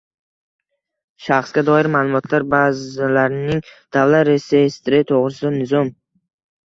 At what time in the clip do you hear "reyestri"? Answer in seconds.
4.33-5.03